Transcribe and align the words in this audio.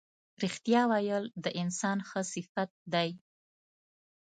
رښتیا 0.43 0.81
ویل 0.91 1.25
د 1.43 1.45
انسان 1.61 1.97
ښه 2.09 2.21
صفت 2.33 2.69
دی. 2.93 3.09